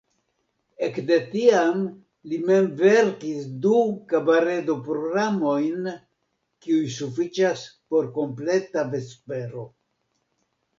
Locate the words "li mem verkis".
2.31-3.45